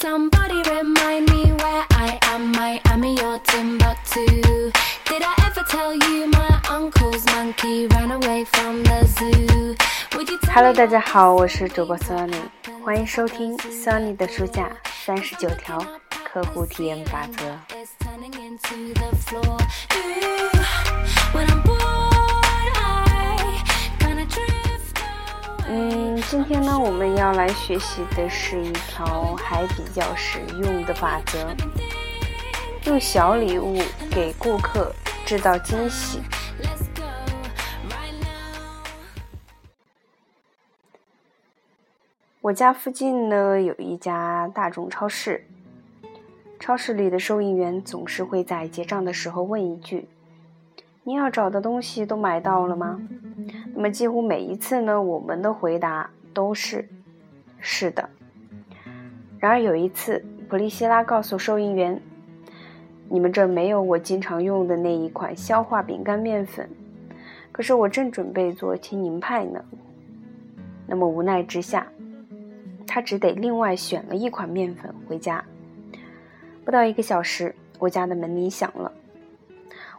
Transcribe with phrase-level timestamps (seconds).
[0.00, 2.52] Somebody remind me where I am.
[2.52, 4.72] Miami or Timbuktu.
[5.04, 9.76] Did I ever tell you my uncle's monkey ran away from the zoo?
[10.16, 12.40] Would you tell Hello，me 大家好，我是主播 Sunny，
[12.82, 14.70] 欢迎收听 Sunny 的书架
[15.04, 15.84] 三十九条
[16.24, 17.60] 客户体验法则。
[26.90, 31.46] 我们要来学习的是一条还比较实用的法则，
[32.84, 33.78] 用小礼物
[34.10, 34.92] 给顾客
[35.24, 36.18] 制造惊喜。
[42.40, 45.46] 我家附近呢有一家大众超市，
[46.58, 50.08] 超市里的收银员总是会在结账的时候问一句
[51.04, 53.00] ：“您要找的东西都买到了吗？”
[53.76, 56.88] 那么几乎每一次呢，我们的回答都是
[57.58, 58.08] “是的”。
[59.38, 62.00] 然而有一次，普利希拉告诉收银员
[63.08, 66.68] ：“你们这没有我经常用的那一款消化饼干面粉，
[67.52, 69.64] 可是我正准备做青柠派呢。”
[70.86, 71.86] 那么无奈之下，
[72.86, 75.44] 他只得另外选了一款面粉回家。
[76.64, 78.92] 不到一个小时，我家的门铃响了。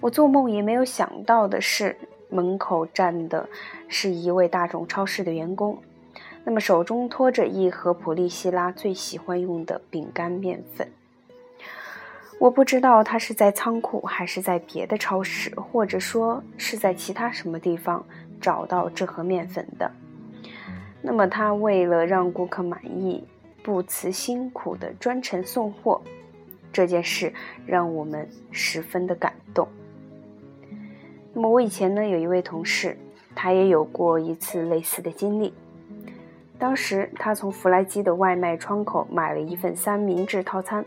[0.00, 1.96] 我做梦也没有想到的是，
[2.30, 3.48] 门口站的
[3.86, 5.78] 是一位大众超市的员工，
[6.48, 10.88] 那么手中托着一盒普利希拉最喜欢用的饼干面粉。
[12.38, 18.02] 我不知道他是在仓库，还是在别的超市，或者说是在其他什么地方
[18.40, 19.90] 找到这盒面粉的。
[21.02, 23.22] 那么他为了让顾客满意，
[23.62, 26.00] 不辞辛苦的专程送货，
[26.72, 27.30] 这件事
[27.66, 29.68] 让我们十分的感动。
[31.34, 32.96] 那么我以前呢有一位同事，
[33.34, 35.52] 他也有过一次类似的经历。
[36.58, 40.84] 当时他从弗莱基的外卖窗口买了一份三明治套餐，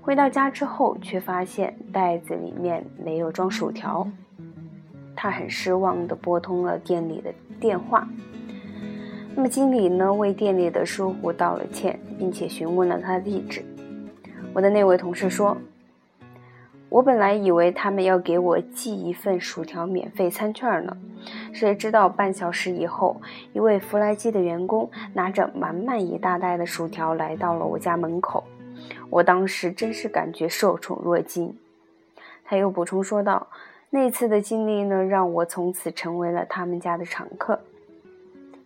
[0.00, 4.06] 回到家之后却发现袋子里面没有装薯条，
[5.14, 8.06] 他很失望地拨通了店里的电话。
[9.34, 13.64] 那么经理呢为店里的疏忽道了歉，并且询问了他的地址。
[14.52, 15.56] 我的那位同事说
[16.92, 20.94] ：“我本来以为他们要给我寄一份薯条免费餐券呢，
[21.50, 23.18] 谁知道半小时以后，
[23.54, 28.44] 一位弗莱基的员工拿着满满一大袋的薯条来到了我家门口。
[29.08, 31.56] 我当时真是感觉受宠若惊。”
[32.44, 33.46] 他又补充说道
[33.88, 37.58] ：“那次的经历呢，让我从此成为了他们家的常客。”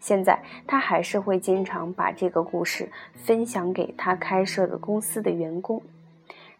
[0.00, 5.80] 现在他还是会经常把这个故事分享给他开设的公司的员工，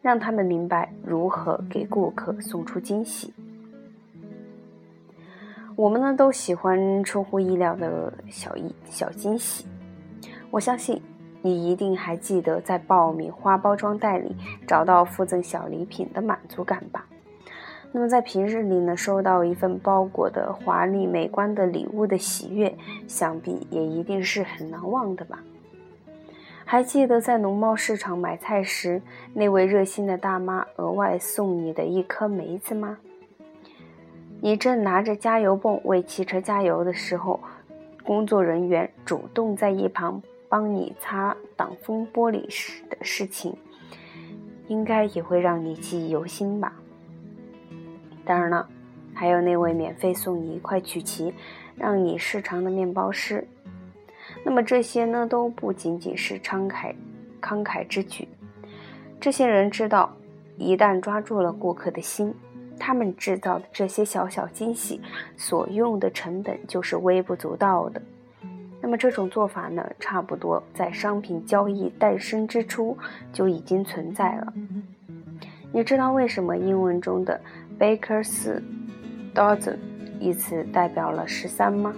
[0.03, 3.33] 让他们明白如何给顾客送出惊喜。
[5.75, 9.67] 我们呢都喜欢出乎意料的小意小惊喜，
[10.51, 11.03] 我相信
[11.43, 14.35] 你一定还记得在爆米花包装袋里
[14.67, 17.07] 找到附赠小礼品的满足感吧？
[17.93, 22.75] 那么在平日里呢，收到一份包裹的华丽美观的礼物的喜悦，
[23.07, 25.39] 想必也一定是很难忘的吧？
[26.69, 29.01] 还记得在农贸市场买菜时，
[29.33, 32.99] 那位热心的大妈额外送你的一颗梅子吗？
[34.41, 37.39] 你正拿着加油泵为汽车加油的时候，
[38.03, 43.57] 工作人员主动在一旁帮你擦挡风玻璃时的事情，
[44.67, 46.73] 应该也会让你记忆犹新吧？
[48.25, 48.69] 当然了，
[49.15, 51.33] 还有那位免费送你一块曲奇，
[51.77, 53.47] 让你试尝的面包师。
[54.47, 56.95] 那么这些呢，都不仅仅是慷慨
[57.43, 58.29] 慷慨之举。
[59.21, 60.15] 这些人知道，
[60.57, 62.33] 一旦抓住了顾客的心，
[62.79, 65.01] 他们制造的这些小小惊喜，
[65.37, 68.01] 所用的成本就是微不足道的。
[68.81, 72.97] 那么这种做法呢，差不多在商品交易诞生之初
[73.33, 74.53] 就已经存在了。
[75.73, 77.41] 你知道为什么英文中的
[77.81, 78.63] Baker's
[79.35, 79.77] dozen
[80.21, 81.93] 一词代表了十三吗？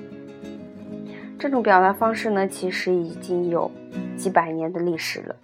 [1.38, 3.70] 这种表达方式呢，其实已经有
[4.16, 5.36] 几百年的历史了，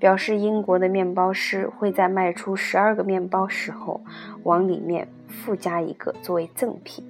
[0.00, 4.00] 表示英国的面包师会在卖出十二个面包时候，
[4.42, 7.04] 往里面附加一个作为赠品。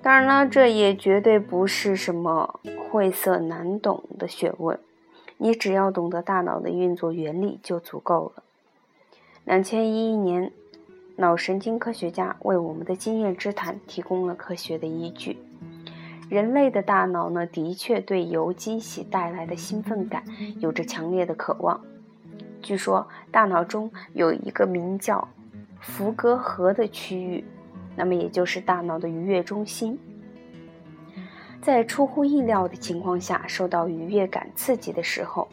[0.00, 4.78] 当然了，这也绝对不是什么晦涩难懂的学问，
[5.36, 8.42] 你只要懂得大脑的运作原理就足够了。
[9.44, 10.52] 两千一一年，
[11.20, 15.38] 脑神经科学家为我们的经验之谈提供了科学的依据。
[16.30, 20.24] 人类的大脑呢，的确对由惊喜带来的兴奋感
[20.60, 21.78] 有着强烈的渴望。
[22.62, 25.28] 据说，大脑中有一个名叫
[25.78, 27.44] 福格核的区域，
[27.94, 29.98] 那么也就是大脑的愉悦中心。
[31.60, 35.46] 在出乎意料的情况下受到愉悦感刺激的时候，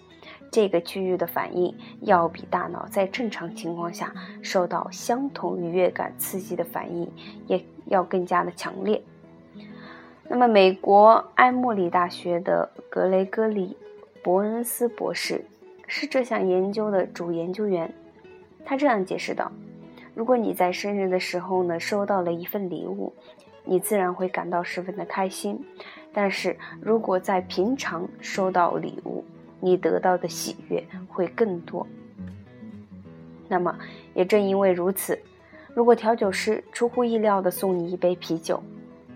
[0.52, 7.12] 这个区域的反应要比大脑在正常情况下受到相同愉悦感刺激的反应
[7.48, 9.02] 也要更加的强烈。
[10.30, 13.78] 那么，美国埃默里大学的格雷戈里·
[14.24, 15.46] 伯恩斯博士
[15.88, 17.94] 是这项研究的主研究员，
[18.66, 19.50] 他这样解释道
[20.14, 23.14] ：“如果你在生日的时候呢收到了一份礼物，
[23.64, 25.64] 你自然会感到十分的开心。”
[26.12, 29.24] 但是如果在平常收到礼物，
[29.60, 31.86] 你得到的喜悦会更多。
[33.48, 33.78] 那么，
[34.14, 35.18] 也正因为如此，
[35.74, 38.62] 如果调酒师出乎意料地送你一杯啤酒，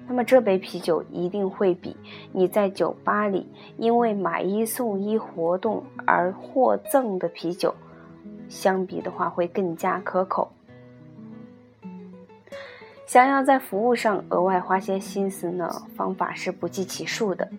[0.07, 1.95] 那么这杯啤酒一定会比
[2.31, 3.47] 你在酒吧里
[3.77, 7.73] 因为买一送一活动而获赠的啤酒
[8.49, 10.51] 相比的话会更加可口。
[13.05, 17.49] 想要在服务上额外花些心思呢，方法是不计其数的。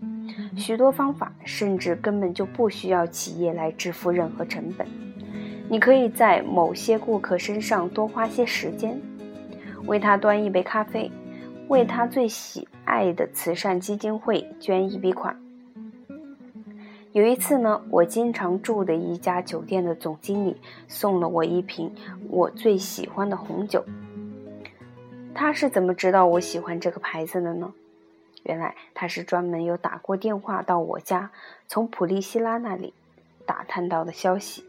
[0.56, 4.86] 许多方法甚至根本就不需要企业来支付任何成本。
[5.68, 9.00] 你可以在某些顾客身上多花些时间，
[9.86, 11.10] 为他端一杯咖啡，
[11.68, 15.34] 为他最喜爱的慈善基金会捐一笔款。
[17.12, 20.56] 有一次呢，我经常住的一家酒店的总经理
[20.88, 21.92] 送了我一瓶
[22.28, 23.84] 我最喜欢的红酒。
[25.34, 27.72] 他是怎么知道我喜欢这个牌子的呢？
[28.44, 31.30] 原来他是专门有打过电话到我家，
[31.68, 32.92] 从普利希拉那里
[33.46, 34.64] 打探到的消息。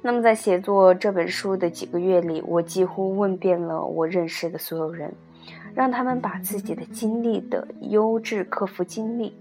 [0.00, 5.12] 那么在写作这本书的几个月里，我几乎问遍了我认识的所有人，
[5.74, 9.34] 让他们把自己的经历的优质客服经历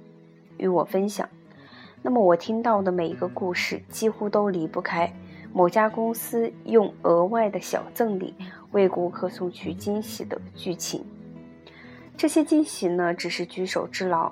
[0.57, 1.29] 与我分享。
[2.01, 5.11] 那么我听到的每一个故事，几乎都离不开。
[5.53, 8.35] 某家公司用额外的小赠礼
[8.71, 11.03] 为顾客送去惊喜的剧情，
[12.17, 14.31] 这些惊喜呢只是举手之劳。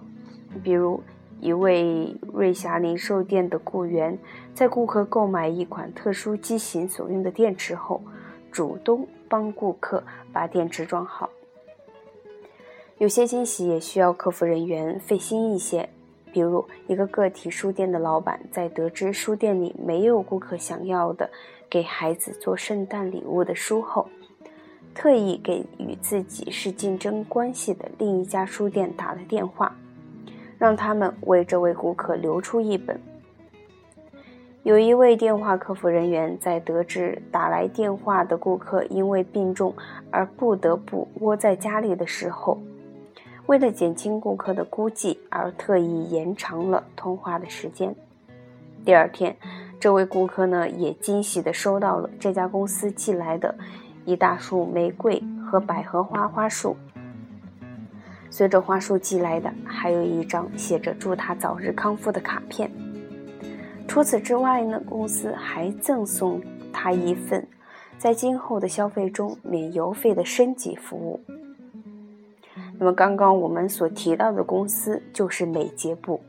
[0.64, 1.04] 比如，
[1.40, 4.18] 一位瑞霞零售店的雇员
[4.56, 8.02] 在顾客购买一款特殊机型所用的电池后，
[8.52, 10.04] 主动帮顾客
[10.34, 11.30] 把电池装好。
[12.98, 15.88] 有些惊喜也需要客服人员费心一些。
[16.32, 21.30] 比如，一个个体书店的老板在得知书店里没有顾客想要的
[21.70, 24.10] 给孩子做圣诞礼物的书后，
[24.96, 29.76] 特意给与自己是竞争关系的另一家书店打了电话，
[30.58, 33.00] 让他们为这位顾客留出一本。
[34.64, 39.72] 有一位电话客服人员在得知打来电话的顾客因为病重
[40.10, 42.58] 而不得不窝在家里的时候。
[43.46, 47.94] 为了减轻顾客的估计，而特意延长了通话的时间。
[48.84, 49.36] 第二天，
[49.80, 53.54] 这位顾客呢也惊喜地收到了这家公司寄来的
[54.06, 56.78] 一大束玫瑰和百合花花束。
[58.30, 62.70] 随着花束寄来的，还有一张写着“祝他早日康复”的卡片。
[63.88, 66.42] 除此之外呢，公司还赠送
[66.74, 67.48] 他一份
[67.98, 71.22] 在今后的消费中免邮费的升级服务。
[72.78, 76.20] 那么，刚刚我们所提到的公司就是美捷部。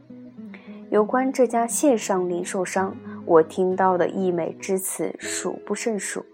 [0.90, 2.94] 有关这家线上零售商，
[3.24, 6.24] 我听到的溢美之词数不胜数。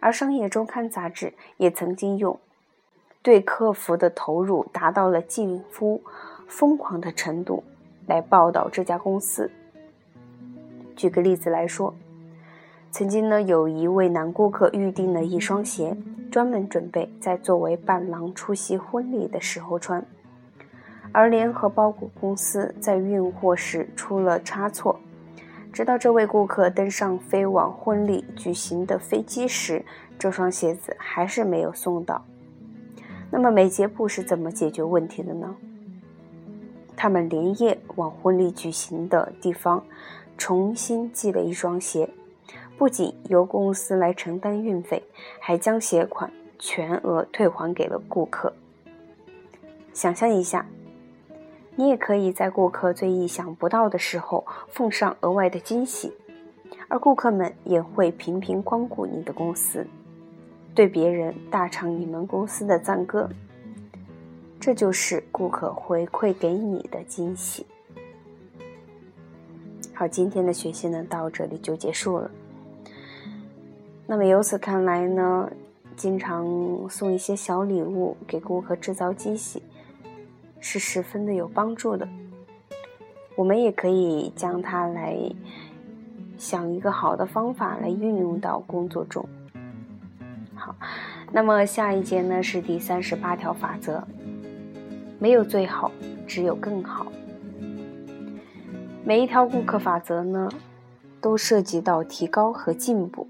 [0.00, 2.38] 而《商业周刊》杂志也曾经用
[3.22, 6.02] “对客服的投入达到了近乎
[6.46, 7.64] 疯狂的程度”
[8.06, 9.50] 来报道这家公司。
[10.96, 11.94] 举个例子来说，
[12.90, 15.96] 曾经呢，有一位男顾客预订了一双鞋。
[16.30, 20.04] 专门准备在作为伴郎出席婚礼的时候穿，
[21.10, 25.00] 而联合包裹公司在运货时出了差错，
[25.72, 29.84] 直到这位顾客登上飞往婚礼举行的飞机时，
[30.18, 32.24] 这双鞋子还是没有送到。
[33.30, 35.54] 那么美捷部是怎么解决问题的呢？
[36.96, 39.84] 他们连夜往婚礼举行的地方
[40.36, 42.08] 重新寄了一双鞋。
[42.76, 45.02] 不仅由公司来承担运费，
[45.40, 48.52] 还将鞋款全额退还给了顾客。
[49.92, 50.64] 想象一下，
[51.78, 56.12] 你也可以在顾客最意想不到的时候奉上额外的惊喜，
[56.88, 59.86] 而顾客们也会频频光顾你的公司，
[60.74, 63.30] 对别人大唱你们公司的赞歌。
[64.58, 67.64] 这就是顾客回馈给你的惊喜。
[69.94, 72.28] 好，今天的学习呢，到这里就结束了。
[74.04, 75.48] 那么由此看来呢，
[75.94, 76.44] 经常
[76.90, 79.62] 送一些小礼物给顾客制造惊喜，
[80.60, 82.08] 是十分的有帮助的。
[83.36, 85.16] 我们也可以将它来
[86.36, 89.24] 想一个好的方法来运用到工作中。
[90.54, 90.74] 好，
[91.30, 94.02] 那么下一节呢是第三十八条法则。
[95.20, 95.90] 没有最好，
[96.26, 97.06] 只有更好。
[99.04, 100.48] 每一条顾客法则呢，
[101.20, 103.26] 都涉及到提高和进步，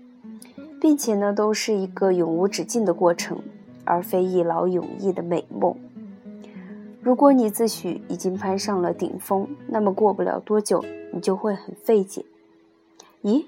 [0.80, 3.38] 并且呢，都是一个永无止境的过程，
[3.84, 5.76] 而非一劳永逸的美梦。
[7.08, 12.22] 如果你自诩已经攀上了顶峰，那么过不了多久，你就会很费解。
[13.22, 13.46] 咦，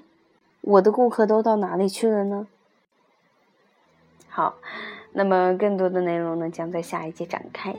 [0.61, 2.47] 我的顾客都到哪里去了呢？
[4.27, 4.55] 好，
[5.11, 7.75] 那么更多的内容呢，将在下一节展开，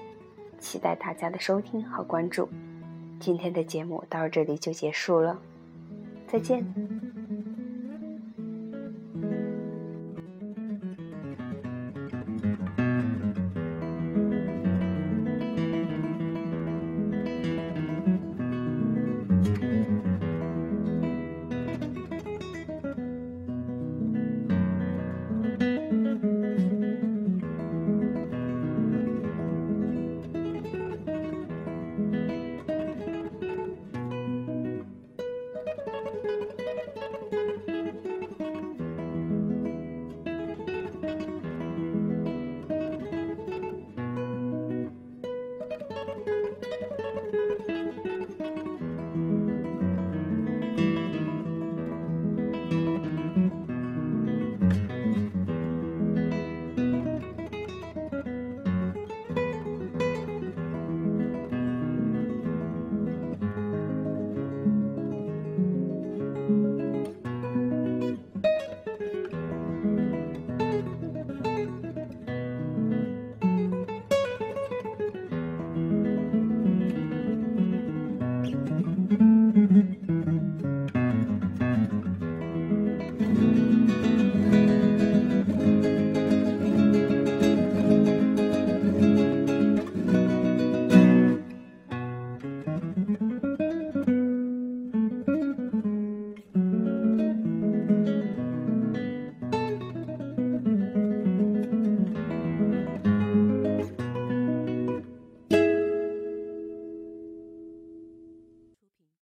[0.60, 2.48] 期待大家的收听和关注。
[3.18, 5.36] 今天的节目到这里就结束了，
[6.28, 6.64] 再见。